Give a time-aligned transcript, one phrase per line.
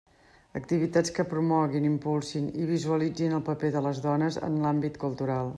[0.59, 5.49] Activitats que promoguin, impulsin i visualitzin el paper de les dones en l'àmbit cultural.